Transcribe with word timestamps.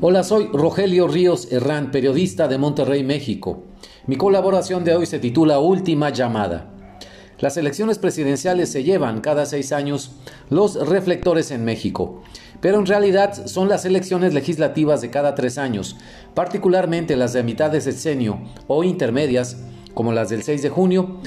Hola, 0.00 0.24
soy 0.24 0.48
Rogelio 0.54 1.06
Ríos 1.06 1.52
Herrán, 1.52 1.90
periodista 1.90 2.48
de 2.48 2.56
Monterrey, 2.56 3.04
México. 3.04 3.64
Mi 4.06 4.16
colaboración 4.16 4.84
de 4.84 4.96
hoy 4.96 5.04
se 5.04 5.18
titula 5.18 5.58
Última 5.58 6.08
llamada. 6.08 6.70
Las 7.38 7.58
elecciones 7.58 7.98
presidenciales 7.98 8.72
se 8.72 8.84
llevan 8.84 9.20
cada 9.20 9.44
seis 9.44 9.70
años 9.70 10.12
los 10.48 10.88
reflectores 10.88 11.50
en 11.50 11.66
México, 11.66 12.22
pero 12.62 12.78
en 12.78 12.86
realidad 12.86 13.46
son 13.46 13.68
las 13.68 13.84
elecciones 13.84 14.32
legislativas 14.32 15.02
de 15.02 15.10
cada 15.10 15.34
tres 15.34 15.58
años, 15.58 15.96
particularmente 16.34 17.14
las 17.14 17.34
de 17.34 17.42
mitad 17.42 17.70
de 17.70 17.82
sexenio 17.82 18.40
o 18.68 18.84
intermedias, 18.84 19.58
como 19.92 20.14
las 20.14 20.30
del 20.30 20.42
6 20.42 20.62
de 20.62 20.70
junio, 20.70 21.18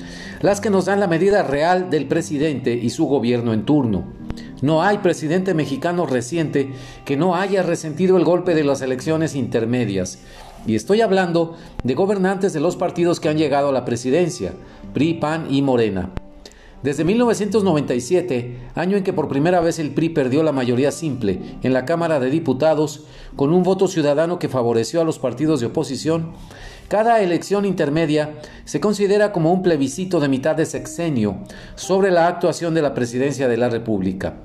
las 0.42 0.60
que 0.60 0.72
nos 0.72 0.86
dan 0.86 1.00
la 1.00 1.08
medida 1.08 1.44
real 1.44 1.92
del 1.92 2.08
presidente 2.08 2.74
y 2.74 2.90
su 2.90 3.06
gobierno 3.06 3.54
en 3.54 3.64
turno. 3.64 4.25
No 4.62 4.84
hay 4.84 5.00
presidente 5.00 5.54
mexicano 5.54 6.06
reciente 6.06 6.72
que 7.04 7.18
no 7.18 7.36
haya 7.36 7.62
resentido 7.64 8.18
el 8.18 8.24
golpe 8.24 8.56
de 8.56 8.64
las 8.64 8.82
elecciones 8.82 9.36
intermedias. 9.36 10.20
Y 10.66 10.76
estoy 10.76 11.02
hablando 11.02 11.56
de 11.84 11.94
gobernantes 11.94 12.54
de 12.54 12.60
los 12.60 12.76
partidos 12.76 13.20
que 13.20 13.30
han 13.30 13.38
llegado 13.38 13.70
a 13.70 13.74
la 13.74 13.86
presidencia, 13.86 14.54
PRI, 14.94 15.16
PAN 15.16 15.48
y 15.54 15.62
Morena. 15.62 16.10
Desde 16.86 17.04
1997, 17.04 18.58
año 18.76 18.96
en 18.96 19.04
que 19.04 19.12
por 19.12 19.28
primera 19.28 19.60
vez 19.60 19.80
el 19.80 19.96
PRI 19.96 20.10
perdió 20.10 20.44
la 20.44 20.52
mayoría 20.52 20.92
simple 20.92 21.40
en 21.64 21.74
la 21.74 21.84
Cámara 21.84 22.20
de 22.20 22.30
Diputados 22.30 23.08
con 23.36 23.52
un 23.52 23.64
voto 23.64 23.88
ciudadano 23.88 24.38
que 24.38 24.50
favoreció 24.50 25.02
a 25.02 25.04
los 25.04 25.18
partidos 25.18 25.60
de 25.60 25.66
oposición, 25.66 26.34
cada 26.88 27.22
elección 27.22 27.66
intermedia 27.66 28.36
se 28.66 28.80
considera 28.80 29.32
como 29.32 29.52
un 29.52 29.64
plebiscito 29.64 30.20
de 30.20 30.28
mitad 30.28 30.56
de 30.56 30.68
sexenio 30.68 31.40
sobre 31.74 32.12
la 32.12 32.28
actuación 32.28 32.76
de 32.76 32.84
la 32.84 32.94
presidencia 32.94 33.48
de 33.48 33.58
la 33.58 33.70
República. 33.70 34.36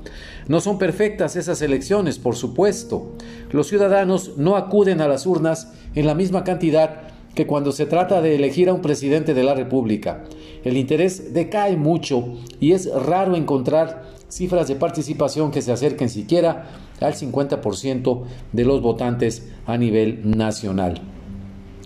No 0.49 0.63
son 0.63 0.79
perfectas 0.79 1.37
esas 1.37 1.61
elecciones, 1.61 2.19
por 2.19 2.37
supuesto. 2.37 3.13
Los 3.51 3.67
ciudadanos 3.67 4.39
no 4.39 4.57
acuden 4.57 5.03
a 5.03 5.09
las 5.09 5.27
urnas 5.27 5.75
en 5.95 6.07
la 6.07 6.15
misma 6.15 6.43
cantidad 6.43 7.03
que 7.41 7.47
cuando 7.47 7.73
se 7.73 7.87
trata 7.87 8.21
de 8.21 8.37
elegir 8.37 8.69
a 8.69 8.75
un 8.75 8.83
presidente 8.83 9.33
de 9.33 9.43
la 9.43 9.55
República. 9.55 10.25
El 10.63 10.77
interés 10.77 11.33
decae 11.33 11.79
mucho 11.79 12.35
y 12.61 12.73
es 12.73 12.93
raro 12.93 13.35
encontrar 13.35 14.11
cifras 14.29 14.69
de 14.69 14.77
participación 14.77 15.51
que 15.51 15.63
se 15.63 15.73
acerquen 15.73 16.11
siquiera 16.11 16.69
al 17.01 17.15
50% 17.15 18.25
de 18.53 18.65
los 18.67 18.83
votantes 18.83 19.49
a 19.65 19.79
nivel 19.79 20.21
nacional. 20.37 21.01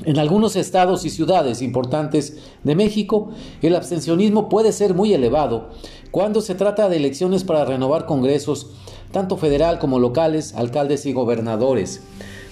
En 0.05 0.19
algunos 0.19 0.57
estados 0.57 1.05
y 1.05 1.11
ciudades 1.11 1.63
importantes 1.63 2.39
de 2.65 2.75
México, 2.75 3.31
el 3.63 3.77
abstencionismo 3.77 4.49
puede 4.49 4.73
ser 4.73 4.93
muy 4.93 5.15
elevado 5.15 5.71
cuando 6.11 6.41
se 6.41 6.57
trata 6.57 6.89
de 6.89 6.97
elecciones 6.97 7.45
para 7.45 7.65
renovar 7.65 8.07
congresos, 8.07 8.73
tanto 9.13 9.37
federal 9.37 9.79
como 9.79 10.01
locales, 10.01 10.53
alcaldes 10.57 11.07
y 11.07 11.13
gobernadores. 11.13 12.03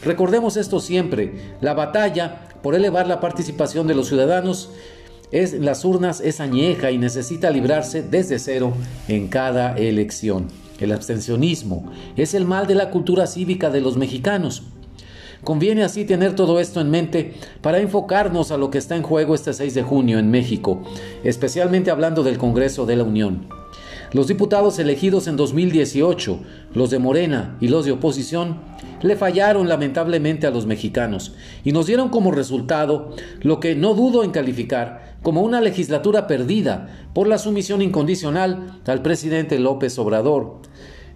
Recordemos 0.04 0.56
esto 0.56 0.78
siempre, 0.78 1.56
la 1.60 1.74
batalla 1.74 2.48
por 2.62 2.74
elevar 2.74 3.06
la 3.06 3.20
participación 3.20 3.86
de 3.86 3.94
los 3.94 4.08
ciudadanos 4.08 4.70
es, 5.32 5.54
las 5.54 5.84
urnas 5.84 6.20
es 6.20 6.40
añeja 6.40 6.90
y 6.90 6.98
necesita 6.98 7.50
librarse 7.50 8.02
desde 8.02 8.38
cero 8.38 8.72
en 9.08 9.28
cada 9.28 9.76
elección. 9.76 10.48
El 10.78 10.92
abstencionismo 10.92 11.90
es 12.16 12.34
el 12.34 12.44
mal 12.44 12.66
de 12.66 12.74
la 12.74 12.90
cultura 12.90 13.26
cívica 13.26 13.70
de 13.70 13.80
los 13.80 13.96
mexicanos. 13.96 14.62
Conviene 15.44 15.82
así 15.82 16.04
tener 16.04 16.36
todo 16.36 16.60
esto 16.60 16.80
en 16.80 16.90
mente 16.90 17.34
para 17.62 17.80
enfocarnos 17.80 18.52
a 18.52 18.56
lo 18.56 18.70
que 18.70 18.78
está 18.78 18.94
en 18.94 19.02
juego 19.02 19.34
este 19.34 19.52
6 19.52 19.74
de 19.74 19.82
junio 19.82 20.18
en 20.18 20.30
México, 20.30 20.82
especialmente 21.24 21.90
hablando 21.90 22.22
del 22.22 22.38
Congreso 22.38 22.86
de 22.86 22.96
la 22.96 23.04
Unión. 23.04 23.61
Los 24.12 24.26
diputados 24.26 24.78
elegidos 24.78 25.26
en 25.26 25.38
2018, 25.38 26.38
los 26.74 26.90
de 26.90 26.98
Morena 26.98 27.56
y 27.62 27.68
los 27.68 27.86
de 27.86 27.92
oposición, 27.92 28.60
le 29.00 29.16
fallaron 29.16 29.68
lamentablemente 29.68 30.46
a 30.46 30.50
los 30.50 30.66
mexicanos 30.66 31.32
y 31.64 31.72
nos 31.72 31.86
dieron 31.86 32.10
como 32.10 32.30
resultado 32.30 33.16
lo 33.40 33.58
que 33.58 33.74
no 33.74 33.94
dudo 33.94 34.22
en 34.22 34.30
calificar 34.30 35.16
como 35.22 35.40
una 35.40 35.62
legislatura 35.62 36.26
perdida 36.26 37.08
por 37.14 37.26
la 37.26 37.38
sumisión 37.38 37.80
incondicional 37.80 38.80
al 38.86 39.00
presidente 39.00 39.58
López 39.58 39.98
Obrador. 39.98 40.60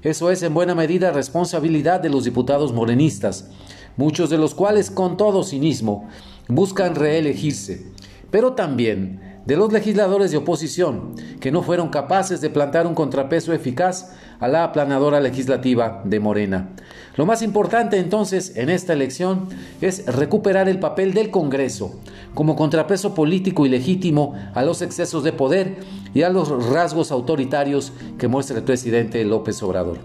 Eso 0.03 0.31
es 0.31 0.43
en 0.43 0.55
buena 0.55 0.75
medida 0.75 1.11
responsabilidad 1.11 2.01
de 2.01 2.09
los 2.09 2.25
diputados 2.25 2.73
morenistas, 2.73 3.51
muchos 3.99 4.31
de 4.31 4.39
los 4.39 4.55
cuales 4.55 4.91
con 4.91 5.19
todo 5.19 5.45
cinismo 5.45 6.09
buscan 6.49 6.95
reelegirse, 6.95 7.93
pero 8.31 8.55
también 8.55 9.36
de 9.47 9.57
los 9.57 9.73
legisladores 9.73 10.33
de 10.33 10.37
oposición 10.37 11.15
que 11.41 11.53
no 11.53 11.63
fueron 11.63 11.89
capaces 11.89 12.41
de 12.41 12.51
plantar 12.51 12.87
un 12.87 12.95
contrapeso 12.95 13.53
eficaz 13.53 14.13
a 14.41 14.49
la 14.49 14.65
aplanadora 14.65 15.21
legislativa 15.21 16.03
de 16.05 16.21
Morena. 16.21 16.71
Lo 17.17 17.25
más 17.25 17.43
importante 17.43 17.97
entonces 17.99 18.57
en 18.57 18.69
esta 18.69 18.93
elección 18.93 19.49
es 19.81 20.05
recuperar 20.07 20.69
el 20.69 20.79
papel 20.79 21.15
del 21.15 21.31
Congreso 21.31 21.99
como 22.35 22.57
contrapeso 22.57 23.15
político 23.15 23.65
y 23.65 23.71
legítimo 23.71 24.35
a 24.55 24.63
los 24.63 24.83
excesos 24.83 25.25
de 25.25 25.33
poder 25.33 25.77
y 26.13 26.23
a 26.23 26.29
los 26.29 26.51
rasgos 26.67 27.11
autoritarios 27.11 27.93
que 28.19 28.29
muestra 28.29 28.59
el 28.59 28.65
presidente 28.65 29.25
López 29.25 29.63
Obrador. 29.63 29.99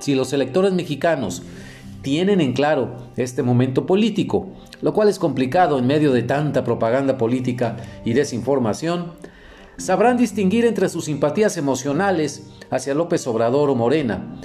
Si 0.00 0.14
los 0.14 0.32
electores 0.32 0.72
mexicanos 0.72 1.42
tienen 2.02 2.40
en 2.40 2.52
claro 2.52 2.96
este 3.16 3.42
momento 3.42 3.86
político, 3.86 4.48
lo 4.82 4.92
cual 4.92 5.08
es 5.08 5.18
complicado 5.18 5.78
en 5.78 5.86
medio 5.86 6.12
de 6.12 6.22
tanta 6.22 6.64
propaganda 6.64 7.18
política 7.18 7.76
y 8.04 8.12
desinformación, 8.12 9.12
sabrán 9.76 10.16
distinguir 10.16 10.64
entre 10.64 10.88
sus 10.88 11.06
simpatías 11.06 11.56
emocionales 11.56 12.50
hacia 12.70 12.94
López 12.94 13.26
Obrador 13.26 13.70
o 13.70 13.74
Morena, 13.74 14.36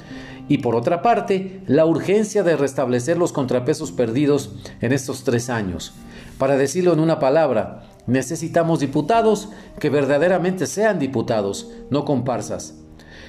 y 0.50 0.58
por 0.58 0.76
otra 0.76 1.02
parte, 1.02 1.62
la 1.68 1.86
urgencia 1.86 2.44
de 2.44 2.58
restablecer 2.58 3.18
los 3.18 3.32
contrapesos 3.32 3.92
perdidos 3.92 4.56
en 4.82 4.92
estos 4.92 5.24
tres 5.24 5.50
años. 5.50 5.94
Para 6.38 6.58
decirlo 6.58 6.92
en 6.92 7.00
una 7.00 7.20
palabra, 7.20 7.84
necesitamos 8.08 8.82
diputados 8.82 9.50
que 9.80 9.90
verdaderamente 9.90 10.68
sean 10.68 11.00
diputados, 11.00 11.72
no 11.90 12.04
comparsas 12.04 12.83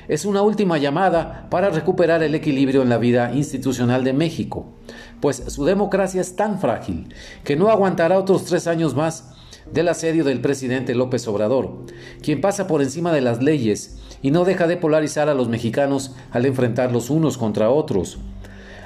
es 0.08 0.24
una 0.24 0.42
última 0.42 0.78
llamada 0.78 1.46
para 1.50 1.70
recuperar 1.70 2.22
el 2.22 2.34
equilibrio 2.34 2.82
en 2.82 2.88
la 2.88 2.98
vida 2.98 3.32
institucional 3.34 4.04
de 4.04 4.12
México, 4.12 4.74
pues 5.20 5.42
su 5.48 5.64
democracia 5.64 6.20
es 6.20 6.36
tan 6.36 6.60
frágil 6.60 7.14
que 7.44 7.56
no 7.56 7.70
aguantará 7.70 8.18
otros 8.18 8.44
tres 8.44 8.66
años 8.66 8.94
más 8.94 9.34
del 9.70 9.88
asedio 9.88 10.24
del 10.24 10.40
presidente 10.40 10.94
López 10.94 11.26
Obrador, 11.26 11.86
quien 12.22 12.40
pasa 12.40 12.66
por 12.66 12.82
encima 12.82 13.12
de 13.12 13.22
las 13.22 13.42
leyes 13.42 13.98
y 14.22 14.30
no 14.30 14.44
deja 14.44 14.66
de 14.66 14.76
polarizar 14.76 15.28
a 15.28 15.34
los 15.34 15.48
mexicanos 15.48 16.14
al 16.30 16.46
enfrentarlos 16.46 17.10
unos 17.10 17.38
contra 17.38 17.70
otros. 17.70 18.18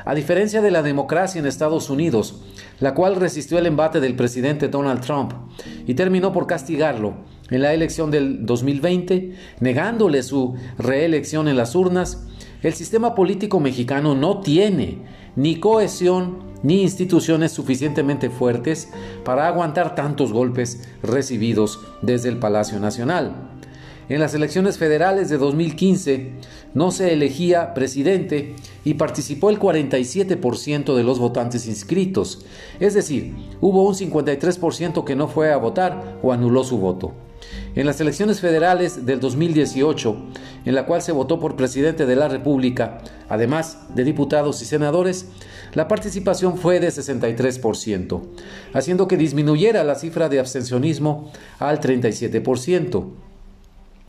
A 0.04 0.14
diferencia 0.14 0.62
de 0.62 0.70
la 0.70 0.82
democracia 0.82 1.38
en 1.38 1.46
Estados 1.46 1.90
Unidos, 1.90 2.40
la 2.80 2.94
cual 2.94 3.16
resistió 3.16 3.58
el 3.58 3.66
embate 3.66 4.00
del 4.00 4.16
presidente 4.16 4.68
Donald 4.68 5.02
Trump 5.02 5.32
y 5.86 5.94
terminó 5.94 6.32
por 6.32 6.46
castigarlo 6.46 7.14
en 7.50 7.62
la 7.62 7.72
elección 7.72 8.10
del 8.10 8.44
2020, 8.44 9.34
negándole 9.60 10.22
su 10.22 10.54
reelección 10.78 11.48
en 11.48 11.56
las 11.56 11.74
urnas, 11.74 12.26
el 12.62 12.74
sistema 12.74 13.14
político 13.14 13.60
mexicano 13.60 14.14
no 14.14 14.40
tiene 14.40 14.98
ni 15.36 15.60
cohesión 15.60 16.48
ni 16.62 16.82
instituciones 16.82 17.52
suficientemente 17.52 18.30
fuertes 18.30 18.90
para 19.24 19.46
aguantar 19.46 19.94
tantos 19.94 20.32
golpes 20.32 20.88
recibidos 21.02 21.80
desde 22.02 22.28
el 22.28 22.38
Palacio 22.38 22.80
Nacional. 22.80 23.50
En 24.08 24.20
las 24.20 24.34
elecciones 24.34 24.78
federales 24.78 25.28
de 25.28 25.36
2015 25.36 26.32
no 26.74 26.90
se 26.90 27.12
elegía 27.12 27.74
presidente 27.74 28.56
y 28.82 28.94
participó 28.94 29.50
el 29.50 29.60
47% 29.60 30.96
de 30.96 31.02
los 31.04 31.18
votantes 31.18 31.66
inscritos, 31.66 32.46
es 32.80 32.94
decir, 32.94 33.34
hubo 33.60 33.86
un 33.86 33.94
53% 33.94 35.04
que 35.04 35.14
no 35.14 35.28
fue 35.28 35.52
a 35.52 35.58
votar 35.58 36.18
o 36.22 36.32
anuló 36.32 36.64
su 36.64 36.78
voto. 36.78 37.27
En 37.74 37.86
las 37.86 38.00
elecciones 38.00 38.40
federales 38.40 39.06
del 39.06 39.20
2018, 39.20 40.16
en 40.64 40.74
la 40.74 40.86
cual 40.86 41.02
se 41.02 41.12
votó 41.12 41.38
por 41.38 41.54
presidente 41.54 42.06
de 42.06 42.16
la 42.16 42.28
República, 42.28 42.98
además 43.28 43.78
de 43.94 44.04
diputados 44.04 44.62
y 44.62 44.64
senadores, 44.64 45.26
la 45.74 45.86
participación 45.86 46.56
fue 46.58 46.80
de 46.80 46.88
63%, 46.88 48.22
haciendo 48.72 49.06
que 49.06 49.16
disminuyera 49.16 49.84
la 49.84 49.94
cifra 49.94 50.28
de 50.28 50.40
abstencionismo 50.40 51.30
al 51.58 51.80
37%. 51.80 53.04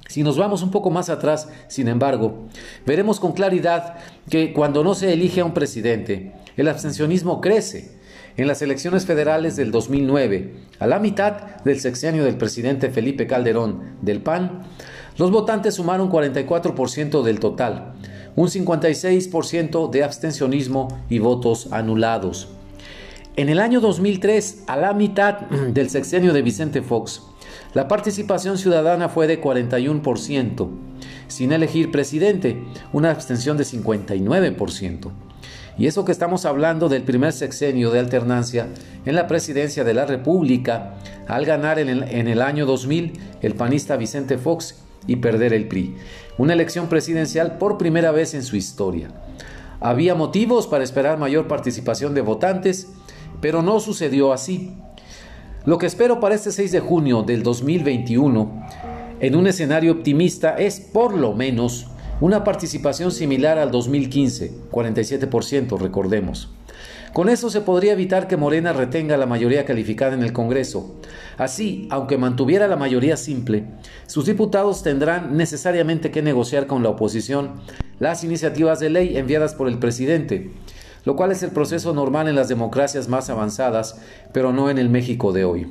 Si 0.08 0.24
nos 0.24 0.38
vamos 0.38 0.64
un 0.64 0.72
poco 0.72 0.90
más 0.90 1.10
atrás, 1.10 1.50
sin 1.68 1.88
embargo, 1.88 2.46
veremos 2.86 3.20
con 3.20 3.34
claridad 3.34 3.98
que 4.30 4.54
cuando 4.54 4.84
no 4.84 4.96
se 4.96 5.14
elige 5.14 5.42
a 5.42 5.46
un 5.46 5.54
presidente, 5.54 6.32
el 6.58 6.68
abstencionismo 6.68 7.42
crece 7.42 7.99
en 8.38 8.48
las 8.48 8.62
elecciones 8.62 9.06
federales 9.06 9.56
del 9.56 9.72
2009, 9.72 10.54
a 10.80 10.88
la 10.88 11.00
mitad 11.00 11.58
del 11.64 11.80
sexenio 11.80 12.24
del 12.24 12.38
presidente 12.38 12.90
Felipe 12.90 13.28
Calderón 13.28 13.98
del 14.02 14.22
PAN, 14.22 14.62
los 15.18 15.32
votantes 15.32 15.76
sumaron 15.76 16.10
44% 16.10 17.24
del 17.24 17.40
total, 17.40 17.94
un 18.36 18.48
56% 18.48 19.90
de 19.90 20.04
abstencionismo 20.04 20.88
y 21.10 21.20
votos 21.20 21.68
anulados. 21.72 22.50
En 23.36 23.50
el 23.50 23.60
año 23.60 23.80
2003, 23.80 24.64
a 24.68 24.78
la 24.78 24.94
mitad 24.94 25.40
del 25.74 25.90
sexenio 25.90 26.34
de 26.34 26.42
Vicente 26.42 26.82
Fox, 26.82 27.24
la 27.74 27.88
participación 27.88 28.58
ciudadana 28.58 29.10
fue 29.10 29.28
de 29.28 29.42
41%, 29.42 30.70
sin 31.28 31.52
elegir 31.52 31.92
presidente, 31.92 32.64
una 32.92 33.12
abstención 33.12 33.58
de 33.58 33.64
59%. 33.64 35.12
Y 35.78 35.88
eso 35.88 36.04
que 36.04 36.12
estamos 36.12 36.46
hablando 36.46 36.90
del 36.90 37.04
primer 37.04 37.32
sexenio 37.32 37.90
de 37.92 38.00
alternancia 38.00 38.68
en 39.06 39.16
la 39.16 39.28
presidencia 39.28 39.84
de 39.84 39.94
la 39.94 40.06
República, 40.06 40.96
al 41.28 41.46
ganar 41.46 41.80
en 41.80 41.88
el, 41.90 42.42
año 42.42 42.66
2000 42.66 43.14
el 43.42 43.56
panista 43.56 43.96
Vicente 43.96 44.38
Fox 44.38 44.84
y 45.08 45.18
perder 45.18 45.54
el 45.54 45.68
PRI. 45.68 45.96
Una 46.38 46.54
elección 46.54 46.88
presidencial 46.88 47.58
por 47.58 47.78
primera 47.78 48.12
vez 48.12 48.34
en 48.34 48.44
su 48.44 48.56
historia. 48.56 49.10
Había 49.80 50.16
motivos 50.16 50.68
para 50.68 50.84
esperar 50.84 51.18
mayor 51.18 51.48
participación 51.48 52.14
de 52.14 52.22
votantes, 52.22 52.88
pero 53.40 53.62
no 53.62 53.80
sucedió 53.80 54.34
así. 54.34 54.76
Lo 55.66 55.78
que 55.78 55.86
espero 55.86 56.20
para 56.20 56.36
este 56.36 56.52
6 56.52 56.72
de 56.72 56.80
junio 56.82 57.24
del 57.24 57.44
2021, 57.44 58.66
en 59.22 59.36
un 59.36 59.48
escenario 59.48 59.94
optimista, 59.94 60.58
es 60.58 60.80
por 60.80 61.16
lo 61.16 61.34
menos 61.34 61.88
una 62.22 62.44
participación 62.44 63.12
similar 63.12 63.58
al 63.58 63.72
2015, 63.72 64.52
47%, 64.72 65.78
recordemos. 65.80 66.50
Con 67.14 67.30
eso 67.30 67.50
se 67.50 67.62
podría 67.62 67.94
evitar 67.94 68.28
que 68.28 68.38
Morena 68.38 68.74
retenga 68.74 69.18
la 69.18 69.26
mayoría 69.26 69.66
calificada 69.66 70.14
en 70.14 70.22
el 70.22 70.34
Congreso. 70.34 70.96
Así, 71.38 71.88
aunque 71.90 72.18
mantuviera 72.18 72.68
la 72.68 72.76
mayoría 72.76 73.18
simple, 73.18 73.66
sus 74.06 74.26
diputados 74.26 74.84
tendrán 74.84 75.36
necesariamente 75.36 76.12
que 76.12 76.22
negociar 76.22 76.68
con 76.68 76.84
la 76.84 76.90
oposición 76.90 77.62
las 78.00 78.24
iniciativas 78.24 78.80
de 78.80 78.90
ley 78.90 79.18
enviadas 79.18 79.56
por 79.56 79.68
el 79.68 79.80
presidente, 79.80 80.52
lo 81.06 81.16
cual 81.16 81.32
es 81.32 81.42
el 81.42 81.52
proceso 81.52 81.94
normal 81.94 82.28
en 82.28 82.36
las 82.36 82.50
democracias 82.50 83.08
más 83.08 83.30
avanzadas, 83.30 84.00
pero 84.32 84.54
no 84.54 84.70
en 84.70 84.78
el 84.78 84.90
México 84.90 85.32
de 85.32 85.46
hoy. 85.46 85.68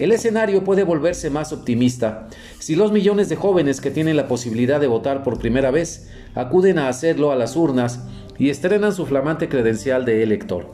El 0.00 0.12
escenario 0.12 0.64
puede 0.64 0.82
volverse 0.82 1.28
más 1.28 1.52
optimista 1.52 2.26
si 2.58 2.74
los 2.74 2.90
millones 2.90 3.28
de 3.28 3.36
jóvenes 3.36 3.82
que 3.82 3.90
tienen 3.90 4.16
la 4.16 4.28
posibilidad 4.28 4.80
de 4.80 4.86
votar 4.86 5.22
por 5.22 5.38
primera 5.38 5.70
vez 5.70 6.08
acuden 6.34 6.78
a 6.78 6.88
hacerlo 6.88 7.32
a 7.32 7.36
las 7.36 7.54
urnas 7.54 8.00
y 8.38 8.48
estrenan 8.48 8.94
su 8.94 9.04
flamante 9.04 9.50
credencial 9.50 10.06
de 10.06 10.22
elector. 10.22 10.70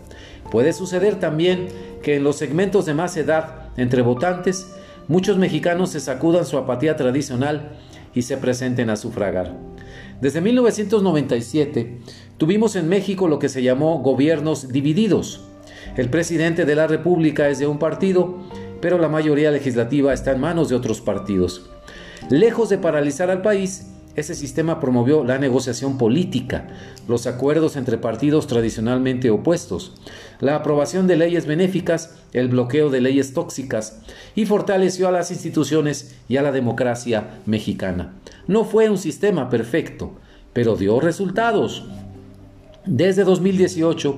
Puede 0.52 0.72
suceder 0.72 1.16
también 1.16 1.66
que 2.04 2.14
en 2.14 2.22
los 2.22 2.36
segmentos 2.36 2.86
de 2.86 2.94
más 2.94 3.16
edad 3.16 3.66
entre 3.76 4.00
votantes, 4.02 4.72
muchos 5.08 5.38
mexicanos 5.38 5.90
se 5.90 5.98
sacudan 5.98 6.46
su 6.46 6.56
apatía 6.56 6.94
tradicional 6.94 7.72
y 8.14 8.22
se 8.22 8.36
presenten 8.36 8.90
a 8.90 8.96
sufragar. 8.96 9.56
Desde 10.20 10.40
1997 10.40 11.98
tuvimos 12.38 12.76
en 12.76 12.88
México 12.88 13.26
lo 13.26 13.40
que 13.40 13.48
se 13.48 13.64
llamó 13.64 13.98
gobiernos 13.98 14.68
divididos. 14.68 15.48
El 15.96 16.10
presidente 16.10 16.64
de 16.64 16.76
la 16.76 16.86
República 16.86 17.48
es 17.48 17.58
de 17.58 17.66
un 17.66 17.78
partido, 17.78 18.38
pero 18.86 18.98
la 18.98 19.08
mayoría 19.08 19.50
legislativa 19.50 20.14
está 20.14 20.30
en 20.30 20.38
manos 20.38 20.68
de 20.68 20.76
otros 20.76 21.00
partidos. 21.00 21.68
Lejos 22.30 22.68
de 22.68 22.78
paralizar 22.78 23.32
al 23.32 23.42
país, 23.42 23.88
ese 24.14 24.36
sistema 24.36 24.78
promovió 24.78 25.24
la 25.24 25.38
negociación 25.38 25.98
política, 25.98 26.68
los 27.08 27.26
acuerdos 27.26 27.74
entre 27.74 27.98
partidos 27.98 28.46
tradicionalmente 28.46 29.30
opuestos, 29.30 29.92
la 30.38 30.54
aprobación 30.54 31.08
de 31.08 31.16
leyes 31.16 31.46
benéficas, 31.46 32.14
el 32.32 32.46
bloqueo 32.46 32.88
de 32.88 33.00
leyes 33.00 33.34
tóxicas 33.34 34.02
y 34.36 34.46
fortaleció 34.46 35.08
a 35.08 35.10
las 35.10 35.32
instituciones 35.32 36.14
y 36.28 36.36
a 36.36 36.42
la 36.42 36.52
democracia 36.52 37.40
mexicana. 37.44 38.12
No 38.46 38.64
fue 38.64 38.88
un 38.88 38.98
sistema 38.98 39.50
perfecto, 39.50 40.12
pero 40.52 40.76
dio 40.76 41.00
resultados. 41.00 41.88
Desde 42.86 43.24
2018 43.24 44.16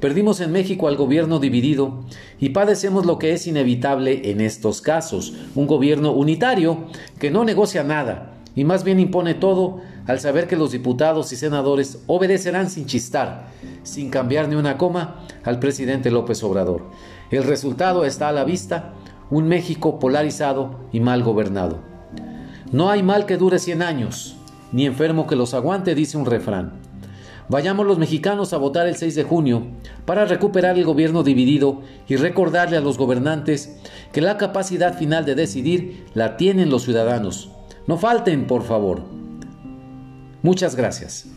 perdimos 0.00 0.40
en 0.40 0.50
México 0.50 0.88
al 0.88 0.96
gobierno 0.96 1.38
dividido 1.38 2.00
y 2.40 2.48
padecemos 2.48 3.04
lo 3.04 3.18
que 3.18 3.34
es 3.34 3.46
inevitable 3.46 4.30
en 4.30 4.40
estos 4.40 4.80
casos, 4.80 5.34
un 5.54 5.66
gobierno 5.66 6.12
unitario 6.12 6.86
que 7.18 7.30
no 7.30 7.44
negocia 7.44 7.84
nada, 7.84 8.32
y 8.54 8.64
más 8.64 8.84
bien 8.84 9.00
impone 9.00 9.34
todo 9.34 9.82
al 10.06 10.18
saber 10.18 10.48
que 10.48 10.56
los 10.56 10.72
diputados 10.72 11.30
y 11.32 11.36
senadores 11.36 12.02
obedecerán 12.06 12.70
sin 12.70 12.86
chistar, 12.86 13.48
sin 13.82 14.08
cambiar 14.08 14.48
ni 14.48 14.54
una 14.54 14.78
coma, 14.78 15.26
al 15.44 15.58
presidente 15.58 16.10
López 16.10 16.42
Obrador. 16.42 16.84
El 17.30 17.44
resultado 17.44 18.06
está 18.06 18.30
a 18.30 18.32
la 18.32 18.44
vista, 18.44 18.94
un 19.28 19.46
México 19.46 19.98
polarizado 19.98 20.80
y 20.90 21.00
mal 21.00 21.22
gobernado. 21.22 21.80
No 22.72 22.88
hay 22.88 23.02
mal 23.02 23.26
que 23.26 23.36
dure 23.36 23.58
100 23.58 23.82
años, 23.82 24.36
ni 24.72 24.86
enfermo 24.86 25.26
que 25.26 25.36
los 25.36 25.52
aguante, 25.52 25.94
dice 25.94 26.16
un 26.16 26.24
refrán. 26.24 26.85
Vayamos 27.48 27.86
los 27.86 27.98
mexicanos 27.98 28.52
a 28.52 28.58
votar 28.58 28.86
el 28.86 28.96
6 28.96 29.14
de 29.14 29.22
junio 29.22 29.66
para 30.04 30.24
recuperar 30.24 30.76
el 30.76 30.84
gobierno 30.84 31.22
dividido 31.22 31.82
y 32.08 32.16
recordarle 32.16 32.76
a 32.76 32.80
los 32.80 32.98
gobernantes 32.98 33.78
que 34.12 34.20
la 34.20 34.36
capacidad 34.36 34.98
final 34.98 35.24
de 35.24 35.34
decidir 35.34 36.06
la 36.14 36.36
tienen 36.36 36.70
los 36.70 36.82
ciudadanos 36.82 37.50
no 37.86 37.96
falten, 37.98 38.46
por 38.46 38.64
favor. 38.64 39.02
Muchas 40.42 40.74
gracias. 40.74 41.28